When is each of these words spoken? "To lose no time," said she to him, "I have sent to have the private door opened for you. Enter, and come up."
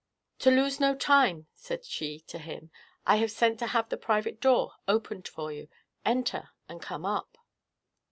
"To 0.39 0.49
lose 0.49 0.79
no 0.79 0.95
time," 0.95 1.45
said 1.53 1.85
she 1.85 2.21
to 2.21 2.39
him, 2.39 2.71
"I 3.05 3.17
have 3.17 3.29
sent 3.29 3.59
to 3.59 3.67
have 3.67 3.89
the 3.89 3.97
private 3.97 4.41
door 4.41 4.77
opened 4.87 5.27
for 5.27 5.51
you. 5.51 5.69
Enter, 6.03 6.49
and 6.67 6.81
come 6.81 7.05
up." 7.05 7.37